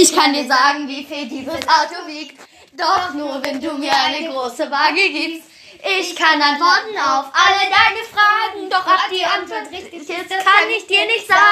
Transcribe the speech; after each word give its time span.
Ich 0.00 0.14
kann 0.14 0.32
dir 0.32 0.46
sagen, 0.46 0.86
wie 0.86 1.02
viel 1.02 1.28
dieses 1.28 1.56
Auto 1.66 2.06
wiegt. 2.06 2.38
Doch 2.72 3.14
nur, 3.14 3.44
wenn 3.44 3.60
du 3.60 3.72
mir 3.72 3.92
eine 3.92 4.28
große 4.28 4.70
Waage 4.70 5.10
gibst. 5.10 5.50
Ich 6.00 6.14
kann 6.14 6.40
antworten 6.40 6.96
auf 6.96 7.26
alle 7.34 7.66
deine 7.66 8.04
Fragen. 8.06 8.70
Doch 8.70 8.86
ob 8.86 9.10
die 9.10 9.24
Antwort 9.24 9.72
richtig 9.72 10.08
ist, 10.08 10.30
das 10.30 10.44
kann 10.44 10.70
ich 10.70 10.86
dir 10.86 11.04
nicht 11.06 11.26
sagen. 11.26 11.47